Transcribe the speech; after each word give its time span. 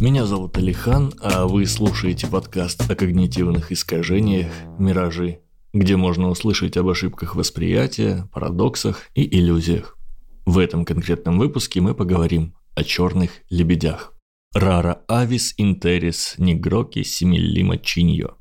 Меня 0.00 0.24
зовут 0.24 0.56
Алихан, 0.56 1.12
а 1.20 1.46
вы 1.46 1.66
слушаете 1.66 2.26
подкаст 2.26 2.90
о 2.90 2.96
когнитивных 2.96 3.70
искажениях 3.70 4.50
«Миражи», 4.78 5.40
где 5.74 5.96
можно 5.96 6.30
услышать 6.30 6.78
об 6.78 6.88
ошибках 6.88 7.34
восприятия, 7.34 8.26
парадоксах 8.32 9.10
и 9.14 9.38
иллюзиях. 9.38 9.98
В 10.46 10.56
этом 10.56 10.86
конкретном 10.86 11.38
выпуске 11.38 11.82
мы 11.82 11.94
поговорим 11.94 12.54
о 12.74 12.82
черных 12.82 13.30
лебедях. 13.50 14.14
Рара 14.54 15.02
авис 15.06 15.52
интерис 15.58 16.36
нигроки 16.38 17.02
симиллима 17.02 17.76
чиньо. 17.76 18.38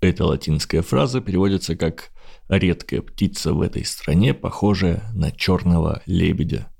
Эта 0.00 0.24
латинская 0.24 0.80
фраза 0.80 1.20
переводится 1.20 1.76
как 1.76 2.12
«редкая 2.48 3.02
птица 3.02 3.52
в 3.52 3.60
этой 3.60 3.84
стране, 3.84 4.32
похожая 4.32 5.10
на 5.12 5.30
черного 5.30 6.00
лебедя». 6.06 6.73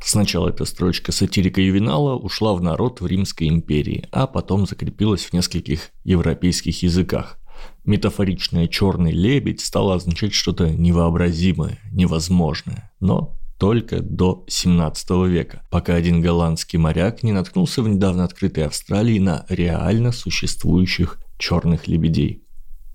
Сначала 0.00 0.50
эта 0.50 0.64
строчка 0.64 1.12
сатирика 1.12 1.60
Ювенала 1.60 2.16
ушла 2.16 2.54
в 2.54 2.62
народ 2.62 3.00
в 3.00 3.06
Римской 3.06 3.48
империи, 3.48 4.06
а 4.12 4.26
потом 4.26 4.66
закрепилась 4.66 5.24
в 5.24 5.32
нескольких 5.32 5.90
европейских 6.04 6.82
языках. 6.82 7.38
Метафоричная 7.84 8.68
«черный 8.68 9.12
лебедь» 9.12 9.60
стала 9.60 9.94
означать 9.94 10.34
что-то 10.34 10.70
невообразимое, 10.70 11.78
невозможное, 11.92 12.92
но 13.00 13.38
только 13.58 14.00
до 14.00 14.44
17 14.48 15.10
века, 15.28 15.62
пока 15.70 15.94
один 15.94 16.20
голландский 16.20 16.78
моряк 16.78 17.22
не 17.22 17.32
наткнулся 17.32 17.82
в 17.82 17.88
недавно 17.88 18.24
открытой 18.24 18.66
Австралии 18.66 19.18
на 19.18 19.46
реально 19.48 20.12
существующих 20.12 21.18
черных 21.38 21.86
лебедей. 21.86 22.43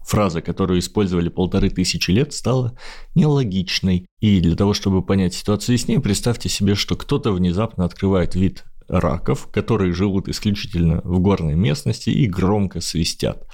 Фраза, 0.05 0.41
которую 0.41 0.79
использовали 0.79 1.29
полторы 1.29 1.69
тысячи 1.69 2.11
лет, 2.11 2.33
стала 2.33 2.77
нелогичной. 3.15 4.07
И 4.19 4.39
для 4.39 4.55
того, 4.55 4.73
чтобы 4.73 5.03
понять 5.03 5.33
ситуацию 5.33 5.77
с 5.77 5.87
ней, 5.87 5.99
представьте 5.99 6.49
себе, 6.49 6.75
что 6.75 6.95
кто-то 6.95 7.31
внезапно 7.31 7.85
открывает 7.85 8.35
вид 8.35 8.65
раков, 8.87 9.47
которые 9.51 9.93
живут 9.93 10.27
исключительно 10.27 11.01
в 11.03 11.19
горной 11.19 11.55
местности 11.55 12.09
и 12.09 12.25
громко 12.27 12.81
свистят. 12.81 13.47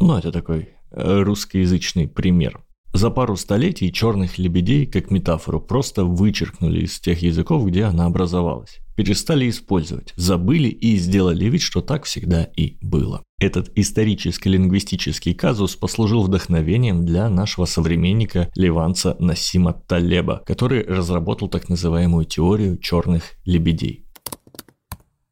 Ну, 0.00 0.16
это 0.16 0.30
такой 0.30 0.70
э, 0.90 1.22
русскоязычный 1.22 2.08
пример. 2.08 2.60
За 2.94 3.10
пару 3.10 3.36
столетий 3.36 3.92
черных 3.92 4.38
лебедей, 4.38 4.86
как 4.86 5.10
метафору, 5.10 5.60
просто 5.60 6.04
вычеркнули 6.04 6.84
из 6.84 7.00
тех 7.00 7.22
языков, 7.22 7.66
где 7.66 7.84
она 7.84 8.04
образовалась. 8.04 8.81
Перестали 9.02 9.50
использовать, 9.50 10.12
забыли 10.14 10.68
и 10.68 10.96
сделали 10.96 11.46
вид, 11.46 11.60
что 11.60 11.80
так 11.80 12.04
всегда 12.04 12.44
и 12.44 12.76
было. 12.80 13.24
Этот 13.40 13.68
историческо-лингвистический 13.74 15.34
казус 15.34 15.74
послужил 15.74 16.22
вдохновением 16.22 17.04
для 17.04 17.28
нашего 17.28 17.64
современника 17.64 18.48
ливанца 18.54 19.16
Насима 19.18 19.72
Талеба, 19.72 20.44
который 20.46 20.84
разработал 20.84 21.48
так 21.48 21.68
называемую 21.68 22.26
теорию 22.26 22.78
черных 22.78 23.32
лебедей. 23.44 24.06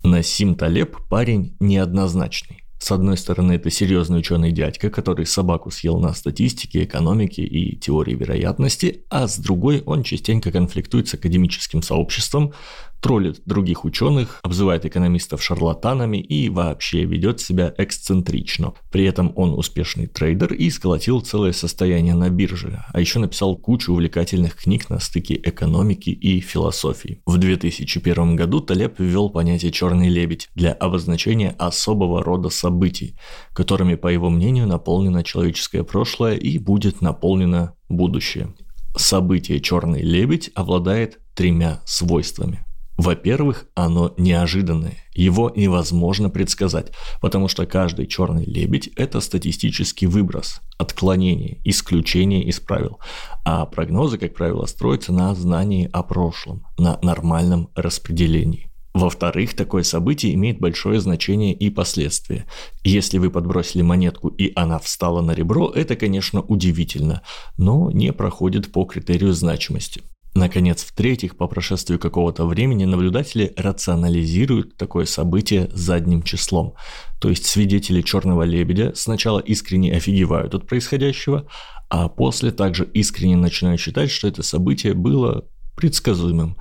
Насим 0.02 0.56
Талеб 0.56 0.96
парень 1.08 1.56
неоднозначный. 1.60 2.64
С 2.80 2.91
одной 2.92 3.18
стороны, 3.18 3.52
это 3.52 3.70
серьезный 3.70 4.20
ученый 4.20 4.52
дядька, 4.52 4.88
который 4.88 5.26
собаку 5.26 5.70
съел 5.70 5.98
на 5.98 6.14
статистике, 6.14 6.84
экономике 6.84 7.42
и 7.42 7.76
теории 7.76 8.14
вероятности, 8.14 9.04
а 9.10 9.28
с 9.28 9.36
другой 9.38 9.82
он 9.82 10.02
частенько 10.02 10.50
конфликтует 10.50 11.06
с 11.06 11.14
академическим 11.14 11.82
сообществом, 11.82 12.54
троллит 13.00 13.42
других 13.46 13.84
ученых, 13.84 14.38
обзывает 14.42 14.84
экономистов 14.84 15.42
шарлатанами 15.42 16.18
и 16.18 16.48
вообще 16.48 17.04
ведет 17.04 17.40
себя 17.40 17.74
эксцентрично. 17.78 18.74
При 18.90 19.04
этом 19.04 19.32
он 19.36 19.58
успешный 19.58 20.06
трейдер 20.06 20.52
и 20.52 20.70
сколотил 20.70 21.20
целое 21.20 21.52
состояние 21.52 22.14
на 22.14 22.30
бирже, 22.30 22.84
а 22.92 23.00
еще 23.00 23.18
написал 23.18 23.56
кучу 23.56 23.92
увлекательных 23.92 24.56
книг 24.56 24.90
на 24.90 24.98
стыке 25.00 25.40
экономики 25.42 26.10
и 26.10 26.40
философии. 26.40 27.22
В 27.26 27.38
2001 27.38 28.36
году 28.36 28.60
Талеб 28.60 28.98
ввел 28.98 29.30
понятие 29.30 29.72
«черный 29.72 30.08
лебедь» 30.08 30.48
для 30.54 30.72
обозначения 30.72 31.54
особого 31.58 32.22
рода 32.22 32.50
событий, 32.50 33.16
которыми, 33.52 33.94
по 33.94 34.08
его 34.08 34.30
мнению, 34.30 34.66
наполнено 34.66 35.25
человеческое 35.25 35.84
прошлое 35.84 36.36
и 36.36 36.58
будет 36.58 37.00
наполнено 37.00 37.75
будущее. 37.88 38.54
Событие 38.96 39.60
«Черный 39.60 40.02
лебедь» 40.02 40.50
обладает 40.54 41.19
тремя 41.34 41.80
свойствами– 41.84 42.64
во-первых, 43.00 43.65
оно 43.75 44.12
неожиданное. 44.19 44.99
Его 45.15 45.50
невозможно 45.56 46.28
предсказать, 46.28 46.93
потому 47.22 47.49
что 47.49 47.65
каждый 47.65 48.06
черный 48.06 48.44
лебедь– 48.44 48.88
это 48.97 49.21
статистический 49.21 50.06
выброс, 50.06 50.61
отклонение, 50.77 51.62
исключение 51.65 52.44
из 52.44 52.61
правил. 52.61 52.99
А 53.43 53.65
прогнозы, 53.65 54.19
как 54.19 54.34
правило, 54.34 54.66
строятся 54.66 55.15
на 55.15 55.34
знании 55.34 55.88
о 55.91 56.03
прошлом, 56.03 56.66
на 56.77 56.99
нормальном 57.00 57.71
распределении. 57.75 58.71
Во-вторых, 58.93 59.55
такое 59.55 59.82
событие 59.82 60.34
имеет 60.34 60.59
большое 60.59 61.00
значение 61.00 61.55
и 61.55 61.71
последствия. 61.71 62.44
Если 62.84 63.17
вы 63.17 63.31
подбросили 63.31 63.81
монетку 63.81 64.28
и 64.28 64.53
она 64.55 64.78
встала 64.78 65.22
на 65.22 65.31
ребро, 65.31 65.71
это, 65.71 65.97
конечно, 65.97 66.43
удивительно, 66.43 67.22
но 67.56 67.91
не 67.91 68.12
проходит 68.12 68.72
по 68.72 68.84
критерию 68.84 69.32
значимости. 69.32 70.03
Наконец, 70.34 70.84
в-третьих, 70.84 71.36
по 71.36 71.48
прошествию 71.48 71.98
какого-то 71.98 72.46
времени 72.46 72.84
наблюдатели 72.84 73.52
рационализируют 73.56 74.76
такое 74.76 75.04
событие 75.04 75.68
задним 75.72 76.22
числом. 76.22 76.74
То 77.20 77.30
есть 77.30 77.46
свидетели 77.46 78.00
черного 78.00 78.44
лебедя 78.44 78.92
сначала 78.94 79.40
искренне 79.40 79.92
офигевают 79.92 80.54
от 80.54 80.66
происходящего, 80.66 81.46
а 81.88 82.08
после 82.08 82.52
также 82.52 82.84
искренне 82.84 83.36
начинают 83.36 83.80
считать, 83.80 84.10
что 84.10 84.28
это 84.28 84.42
событие 84.44 84.94
было 84.94 85.46
предсказуемым. 85.76 86.56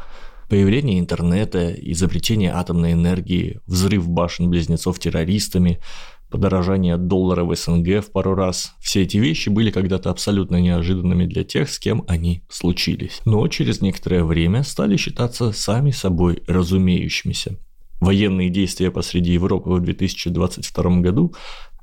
Появление 0.49 0.99
интернета, 0.99 1.71
изобретение 1.71 2.51
атомной 2.51 2.93
энергии, 2.93 3.59
взрыв 3.67 4.09
башен-близнецов 4.09 4.97
террористами– 4.97 5.79
подорожание 6.29 6.97
доллара 6.97 7.43
в 7.43 7.55
СНГ 7.55 8.03
в 8.03 8.11
пару 8.11 8.35
раз. 8.35 8.73
Все 8.79 9.03
эти 9.03 9.17
вещи 9.17 9.49
были 9.49 9.71
когда-то 9.71 10.09
абсолютно 10.09 10.57
неожиданными 10.57 11.25
для 11.25 11.43
тех, 11.43 11.69
с 11.69 11.79
кем 11.79 12.03
они 12.07 12.43
случились. 12.49 13.21
Но 13.25 13.47
через 13.47 13.81
некоторое 13.81 14.23
время 14.23 14.63
стали 14.63 14.97
считаться 14.97 15.51
сами 15.51 15.91
собой 15.91 16.43
разумеющимися. 16.47 17.57
Военные 17.99 18.49
действия 18.49 18.91
посреди 18.91 19.33
Европы 19.33 19.71
в 19.71 19.81
2022 19.81 21.01
году 21.01 21.33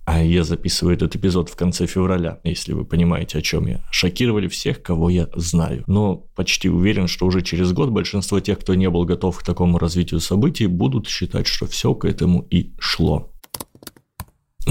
а 0.06 0.22
я 0.22 0.44
записываю 0.44 0.94
этот 0.94 1.16
эпизод 1.16 1.48
в 1.48 1.56
конце 1.56 1.86
февраля, 1.86 2.38
если 2.44 2.72
вы 2.72 2.84
понимаете, 2.84 3.38
о 3.38 3.42
чем 3.42 3.66
я, 3.66 3.84
шокировали 3.90 4.46
всех, 4.46 4.80
кого 4.80 5.10
я 5.10 5.28
знаю. 5.34 5.82
Но 5.88 6.28
почти 6.36 6.68
уверен, 6.68 7.08
что 7.08 7.26
уже 7.26 7.42
через 7.42 7.72
год 7.72 7.90
большинство 7.90 8.38
тех, 8.38 8.60
кто 8.60 8.76
не 8.76 8.88
был 8.88 9.04
готов 9.04 9.36
к 9.36 9.42
такому 9.42 9.78
развитию 9.78 10.20
событий, 10.20 10.68
будут 10.68 11.08
считать, 11.08 11.48
что 11.48 11.66
все 11.66 11.92
к 11.92 12.04
этому 12.04 12.46
и 12.50 12.72
шло. 12.78 13.32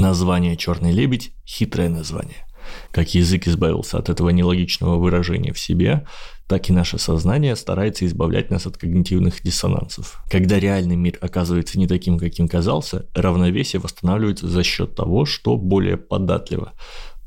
Название 0.06 0.56
«Черный 0.56 0.92
лебедь»– 0.92 1.32
хитрое 1.48 1.90
название. 1.90 2.46
Как 2.92 3.16
язык 3.16 3.48
избавился 3.48 3.98
от 3.98 4.08
этого 4.08 4.30
нелогичного 4.30 4.98
выражения 5.00 5.52
в 5.52 5.58
себе, 5.58 6.06
так 6.46 6.70
и 6.70 6.74
наше 6.74 7.00
сознание 7.00 7.56
старается 7.56 8.06
избавлять 8.06 8.52
нас 8.52 8.68
от 8.68 8.78
когнитивных 8.78 9.42
диссонансов. 9.42 10.24
Когда 10.30 10.60
реальный 10.60 10.96
мир 10.96 11.18
оказывается 11.22 11.80
не 11.80 11.88
таким, 11.88 12.20
каким 12.20 12.48
казался, 12.48 13.08
равновесие 13.16 13.80
восстанавливается 13.80 14.48
за 14.48 14.62
счет 14.62 14.94
того, 14.94 15.26
что 15.26 15.58
более 15.58 15.98
податливо. 15.98 16.74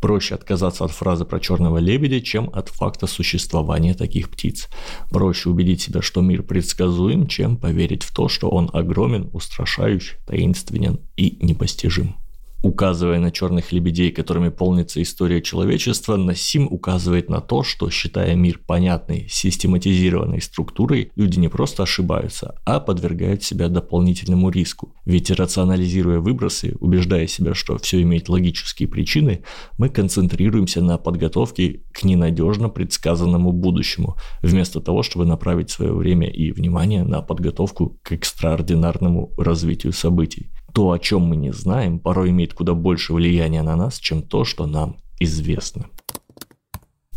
Проще 0.01 0.37
отказаться 0.37 0.85
от 0.85 0.93
фразы 0.93 1.25
про 1.25 1.41
черного 1.41 1.79
лебедя, 1.79 2.21
чем 2.21 2.49
от 2.53 2.69
факта 2.69 3.09
существования 3.09 3.95
таких 3.95 4.31
птиц. 4.31 4.69
Проще 5.11 5.51
убедить 5.51 5.83
себя, 5.83 6.01
что 6.01 6.21
мир 6.21 6.45
предсказуем, 6.45 7.27
чем 7.27 7.57
поверить 7.57 8.05
в 8.05 8.15
то, 8.15 8.29
что 8.29 8.49
он 8.49 8.71
огромен, 8.73 9.31
устрашающий, 9.33 10.19
таинственен 10.29 11.01
и 11.17 11.45
непостижим. 11.45 12.15
Указывая 12.61 13.21
на 13.21 13.31
черных 13.31 13.71
лебедей, 13.71 14.11
которыми 14.11 14.49
полнится 14.49 15.01
история 15.01 15.41
человечества, 15.41 16.17
Насим 16.17 16.67
указывает 16.69 17.29
на 17.29 17.41
то, 17.41 17.63
что, 17.63 17.89
считая 17.89 18.35
мир 18.35 18.61
понятной, 18.67 19.29
систематизированной 19.31 20.43
структурой, 20.43 21.13
люди 21.15 21.39
не 21.39 21.49
просто 21.49 21.85
ошибаются, 21.85 22.57
а 22.65 22.81
подвергают 22.81 23.45
себя 23.45 23.69
дополнительному 23.69 24.51
риску. 24.51 24.93
Ведь 25.05 25.31
рационализируя 25.31 26.19
выбросы, 26.19 26.75
убеждая 26.81 27.29
себя, 27.29 27.55
что 27.55 27.79
все 27.79 28.03
имеет 28.03 28.29
логические 28.29 28.89
причины, 28.89 29.45
мы 29.79 29.89
концентрируемся 29.89 30.83
на 30.83 30.99
подготовке 30.99 31.83
к 31.93 32.03
ненадежно 32.03 32.69
предсказанному 32.69 33.53
будущему, 33.53 34.17
вместо 34.43 34.81
того, 34.81 35.05
чтобы 35.05 35.27
направить 35.27 35.71
свое 35.71 35.93
время 35.93 36.29
и 36.29 36.51
внимание 36.51 37.05
на 37.05 37.23
подготовку 37.23 38.01
к 38.03 38.11
экстраординарному 38.11 39.33
развитию 39.37 39.93
событий. 39.93 40.51
То, 40.79 40.93
о 40.93 40.99
чем 41.01 41.23
мы 41.23 41.35
не 41.35 41.53
знаем, 41.53 41.99
порой 41.99 42.31
имеет 42.31 42.55
куда 42.55 42.73
больше 42.73 43.13
влияния 43.13 43.63
на 43.63 43.75
нас, 43.75 43.99
чем 43.99 44.23
то, 44.23 44.45
что 44.45 44.65
нам 44.65 44.99
известно. 45.19 45.89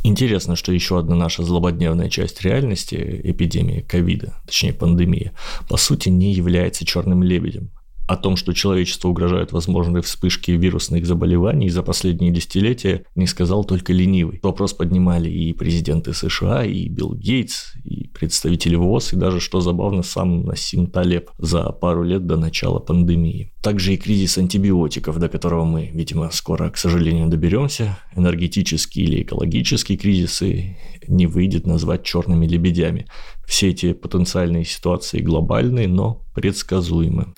Интересно, 0.04 0.56
что 0.56 0.72
еще 0.72 0.98
одна 0.98 1.16
наша 1.16 1.44
злободневная 1.44 2.10
часть 2.10 2.42
реальности, 2.42 3.22
эпидемия 3.24 3.84
ковида, 3.84 4.34
точнее 4.48 4.74
пандемия, 4.74 5.34
по 5.69 5.78
сути 5.78 6.10
не 6.10 6.34
является 6.34 6.86
черным 6.86 7.22
лебедем. 7.22 7.69
О 8.07 8.18
том, 8.18 8.36
что 8.36 8.53
человечеству 8.53 9.09
угрожают 9.09 9.51
возможные 9.51 10.01
вспышки 10.01 10.51
вирусных 10.51 11.06
заболеваний 11.06 11.69
за 11.69 11.81
последние 11.81 12.31
десятилетия, 12.31 13.06
не 13.15 13.25
сказал 13.25 13.63
только 13.63 13.94
ленивый. 13.94 14.39
Вопрос 14.44 14.74
поднимали 14.74 15.30
и 15.30 15.53
президенты 15.53 16.13
США, 16.13 16.65
и 16.65 16.89
Билл 16.89 17.15
Гейтс, 17.15 17.74
и 17.86 18.07
представители 18.09 18.75
ВОЗ, 18.75 19.13
и 19.13 19.15
даже, 19.15 19.39
что 19.39 19.62
забавно, 19.62 20.03
сам 20.03 20.44
Насим 20.44 20.88
Талеб 20.88 21.30
за 21.38 21.63
пару 21.71 22.03
лет 22.03 22.27
до 22.27 22.38
начала 22.38 22.80
пандемии. 22.80 23.53
Также 23.62 23.94
и 23.94 23.98
кризис 23.98 24.38
антибиотиков, 24.38 25.19
до 25.19 25.30
которого 25.30 25.65
мы, 25.65 25.89
видимо, 25.94 26.30
скоро, 26.31 26.69
к 26.69 26.77
сожалению, 26.77 27.27
доберемся. 27.27 27.98
Энергетические 28.15 29.06
или 29.06 29.21
экологические 29.21 29.98
кризисы 29.98 30.77
не 31.07 31.27
выйдет 31.27 31.68
назвать 31.68 32.03
черными 32.03 32.48
лебедями. 32.48 33.06
Все 33.45 33.69
эти 33.69 33.94
потенциальные 33.94 34.65
ситуации 34.65 35.19
глобальные, 35.19 35.88
но 35.88 36.25
предсказуемы. 36.33 37.33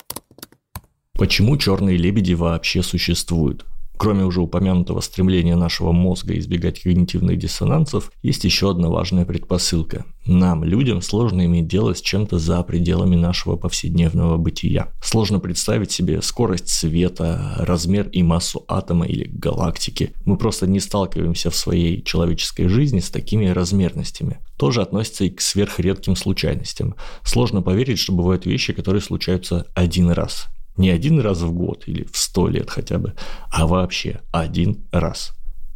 Почему 1.16 1.56
черные 1.56 1.96
лебеди 1.96 2.34
вообще 2.34 2.82
существуют? 2.82 3.64
Кроме 3.96 4.24
уже 4.24 4.40
упомянутого 4.40 5.00
стремления 5.00 5.54
нашего 5.54 5.92
мозга 5.92 6.36
избегать 6.36 6.80
когнитивных 6.80 7.38
диссонансов, 7.38 8.10
есть 8.22 8.42
еще 8.42 8.72
одна 8.72 8.88
важная 8.88 9.24
предпосылка. 9.24 10.04
Нам, 10.26 10.64
людям, 10.64 11.00
сложно 11.00 11.44
иметь 11.46 11.68
дело 11.68 11.94
с 11.94 12.00
чем-то 12.00 12.40
за 12.40 12.60
пределами 12.64 13.14
нашего 13.14 13.54
повседневного 13.54 14.38
бытия. 14.38 14.88
Сложно 15.00 15.38
представить 15.38 15.92
себе 15.92 16.20
скорость 16.20 16.68
света, 16.68 17.54
размер 17.58 18.08
и 18.08 18.24
массу 18.24 18.64
атома 18.66 19.06
или 19.06 19.28
галактики. 19.28 20.14
Мы 20.24 20.36
просто 20.36 20.66
не 20.66 20.80
сталкиваемся 20.80 21.50
в 21.50 21.56
своей 21.56 22.02
человеческой 22.02 22.66
жизни 22.66 22.98
с 22.98 23.10
такими 23.10 23.46
размерностями. 23.46 24.40
Тоже 24.56 24.82
относится 24.82 25.24
и 25.24 25.30
к 25.30 25.40
сверхредким 25.40 26.16
случайностям. 26.16 26.96
Сложно 27.22 27.62
поверить, 27.62 28.00
что 28.00 28.12
бывают 28.12 28.46
вещи, 28.46 28.72
которые 28.72 29.02
случаются 29.02 29.66
один 29.76 30.10
раз. 30.10 30.48
Не 30.76 30.90
один 30.90 31.20
раз 31.20 31.40
в 31.40 31.52
год 31.52 31.84
или 31.86 32.04
в 32.04 32.16
сто 32.16 32.48
лет 32.48 32.70
хотя 32.70 32.98
бы, 32.98 33.14
а 33.50 33.66
вообще 33.66 34.20
один 34.32 34.84
раз. 34.90 35.32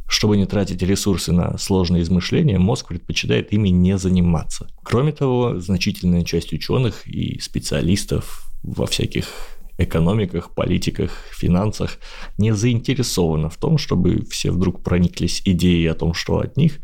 Чтобы 0.07 0.37
не 0.37 0.45
тратить 0.45 0.81
ресурсы 0.81 1.31
на 1.31 1.57
сложные 1.57 2.01
измышления, 2.01 2.57
мозг 2.57 2.87
предпочитает 2.87 3.53
ими 3.53 3.69
не 3.69 3.97
заниматься. 3.97 4.67
Кроме 4.83 5.11
того, 5.11 5.59
значительная 5.59 6.23
часть 6.23 6.51
ученых 6.51 7.07
и 7.07 7.39
специалистов 7.39 8.51
во 8.63 8.87
всяких 8.87 9.27
экономиках, 9.77 10.53
политиках, 10.53 11.11
финансах 11.31 11.99
не 12.37 12.53
заинтересована 12.53 13.49
в 13.49 13.57
том, 13.57 13.77
чтобы 13.77 14.25
все 14.29 14.51
вдруг 14.51 14.83
прониклись 14.83 15.41
идеей 15.45 15.87
о 15.87 15.93
том, 15.93 16.13
что 16.13 16.39
от 16.39 16.57
них, 16.57 16.79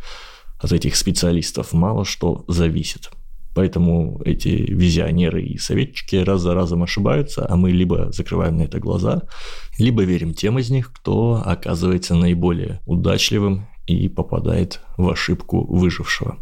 от 0.59 0.71
этих 0.71 0.95
специалистов, 0.95 1.73
мало 1.73 2.05
что 2.05 2.45
зависит. 2.47 3.09
Поэтому 3.55 4.21
эти 4.25 4.49
визионеры 4.49 5.41
и 5.41 5.57
советчики 5.57 6.17
раз 6.17 6.41
за 6.41 6.53
разом 6.53 6.83
ошибаются, 6.83 7.47
а 7.49 7.55
мы 7.55 7.71
либо 7.71 8.11
закрываем 8.11 8.57
на 8.57 8.63
это 8.63 8.79
глаза, 8.79 9.23
либо 9.79 10.03
верим 10.03 10.33
тем 10.33 10.59
из 10.59 10.69
них, 10.69 10.91
кто 10.91 11.41
оказывается 11.43 12.15
наиболее 12.15 12.81
удачливым 12.85 13.67
и 13.87 14.09
попадает 14.09 14.81
в 14.97 15.09
ошибку 15.09 15.65
выжившего. 15.65 16.37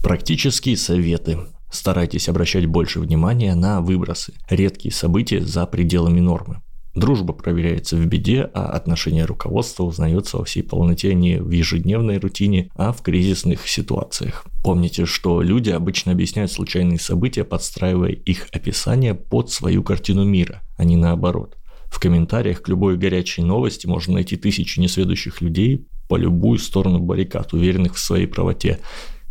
Практические 0.00 0.76
советы. 0.76 1.40
Старайтесь 1.72 2.28
обращать 2.28 2.66
больше 2.66 3.00
внимания 3.00 3.54
на 3.56 3.80
выбросы, 3.80 4.34
редкие 4.48 4.94
события 4.94 5.40
за 5.40 5.66
пределами 5.66 6.20
нормы. 6.20 6.62
Дружба 6.94 7.32
проверяется 7.32 7.96
в 7.96 8.04
беде, 8.06 8.50
а 8.52 8.66
отношение 8.66 9.24
руководства 9.24 9.84
узнается 9.84 10.38
во 10.38 10.44
всей 10.44 10.62
полноте 10.62 11.14
не 11.14 11.40
в 11.40 11.50
ежедневной 11.50 12.18
рутине, 12.18 12.70
а 12.74 12.92
в 12.92 13.02
кризисных 13.02 13.68
ситуациях. 13.68 14.44
Помните, 14.64 15.06
что 15.06 15.40
люди 15.40 15.70
обычно 15.70 16.12
объясняют 16.12 16.50
случайные 16.50 16.98
события, 16.98 17.44
подстраивая 17.44 18.10
их 18.10 18.48
описание 18.52 19.14
под 19.14 19.50
свою 19.50 19.84
картину 19.84 20.24
мира, 20.24 20.62
а 20.76 20.84
не 20.84 20.96
наоборот. 20.96 21.56
В 21.90 22.00
комментариях 22.00 22.62
к 22.62 22.68
любой 22.68 22.96
горячей 22.96 23.42
новости 23.42 23.86
можно 23.86 24.14
найти 24.14 24.36
тысячи 24.36 24.80
несведущих 24.80 25.40
людей 25.40 25.86
по 26.08 26.16
любую 26.16 26.58
сторону 26.58 26.98
баррикад, 26.98 27.52
уверенных 27.52 27.94
в 27.94 28.00
своей 28.00 28.26
правоте. 28.26 28.80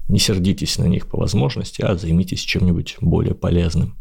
Не 0.08 0.20
сердитесь 0.20 0.78
на 0.78 0.86
них 0.86 1.08
по 1.08 1.18
возможности, 1.18 1.82
а 1.82 1.96
займитесь 1.96 2.40
чем-нибудь 2.40 2.98
более 3.02 3.36
полезным. 3.36 3.98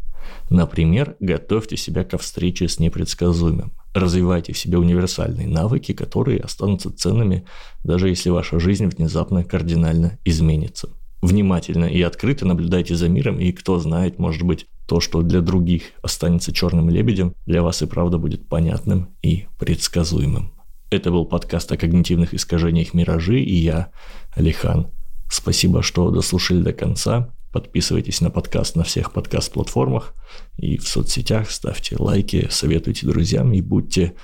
Например, 0.49 1.15
готовьте 1.19 1.77
себя 1.77 2.03
ко 2.03 2.17
встрече 2.17 2.67
с 2.67 2.79
непредсказуемым. 2.79 3.73
Развивайте 3.93 4.53
в 4.53 4.57
себе 4.57 4.77
универсальные 4.77 5.47
навыки, 5.47 5.93
которые 5.93 6.39
останутся 6.39 6.91
ценными, 6.91 7.45
даже 7.83 8.09
если 8.09 8.29
ваша 8.29 8.59
жизнь 8.59 8.87
внезапно 8.87 9.43
кардинально 9.43 10.19
изменится. 10.25 10.89
Внимательно 11.21 11.85
и 11.85 12.01
открыто 12.01 12.45
наблюдайте 12.45 12.95
за 12.95 13.09
миром, 13.09 13.39
и 13.39 13.51
кто 13.51 13.79
знает, 13.79 14.19
может 14.19 14.43
быть, 14.43 14.67
то, 14.87 14.99
что 14.99 15.21
для 15.21 15.41
других 15.41 15.83
останется 16.01 16.53
черным 16.53 16.89
лебедем, 16.89 17.35
для 17.45 17.61
вас 17.61 17.81
и 17.81 17.85
правда 17.85 18.17
будет 18.17 18.47
понятным 18.47 19.09
и 19.21 19.45
предсказуемым. 19.59 20.53
Это 20.89 21.11
был 21.11 21.25
подкаст 21.25 21.71
о 21.71 21.77
когнитивных 21.77 22.33
искажениях 22.33 22.93
«Миражи» 22.93 23.39
и 23.39 23.55
я, 23.55 23.91
Алихан. 24.35 24.87
Спасибо, 25.29 25.83
что 25.83 26.09
дослушали 26.09 26.61
до 26.63 26.73
конца. 26.73 27.29
Подписывайтесь 27.51 28.21
на 28.21 28.29
подкаст 28.29 28.75
на 28.75 28.83
всех 28.83 29.11
подкаст-платформах 29.11 30.13
и 30.57 30.77
в 30.77 30.87
соцсетях, 30.87 31.49
ставьте 31.49 31.95
лайки, 31.97 32.47
советуйте 32.51 33.07
друзьям 33.07 33.53
и 33.53 33.61
будьте 33.61 34.15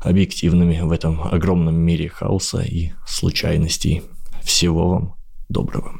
объективными 0.00 0.80
в 0.80 0.90
этом 0.90 1.22
огромном 1.22 1.76
мире 1.76 2.08
хаоса 2.08 2.62
и 2.62 2.90
случайностей. 3.06 4.02
Всего 4.42 4.90
вам 4.90 5.14
доброго. 5.48 5.92